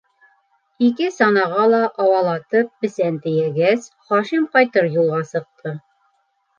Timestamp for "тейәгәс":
3.29-3.87